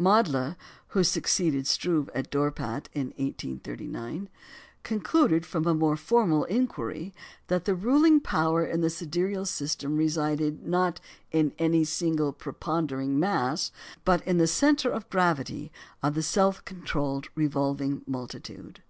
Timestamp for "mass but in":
13.20-14.38